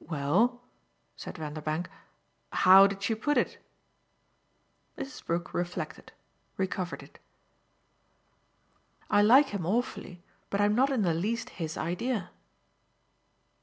"Well," 0.00 0.62
said 1.14 1.36
Vanderbank, 1.36 1.90
"how 2.50 2.86
did 2.86 3.02
she 3.02 3.14
put 3.14 3.36
it?" 3.36 3.62
Mrs. 4.96 5.22
Brook 5.26 5.52
reflected 5.52 6.10
recovered 6.56 7.02
it. 7.02 7.18
"'I 9.10 9.20
like 9.20 9.48
him 9.50 9.66
awfully, 9.66 10.22
but 10.48 10.62
I 10.62 10.64
am 10.64 10.74
not 10.74 10.88
in 10.88 11.02
the 11.02 11.12
least 11.12 11.50
HIS 11.60 11.76
idea. 11.76 12.30